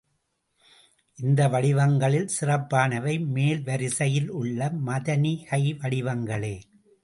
இந்த 1.19 1.47
வடிவங்களில் 1.47 2.27
சிறப்பானவை 2.27 3.15
மேல் 3.19 3.63
வரிசையில் 3.63 4.29
உள்ள 4.31 4.71
மதனிகை 4.85 5.63
வடிவங்களே. 5.81 6.55